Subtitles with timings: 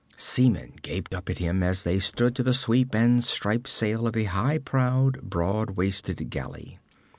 [0.17, 4.17] Seamen gaped up at him, as they stood to the sweep and striped sail of
[4.17, 6.79] a high prowed, broad waisted galley.